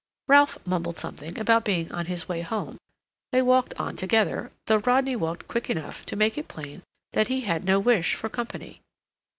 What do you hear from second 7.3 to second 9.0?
had no wish for company.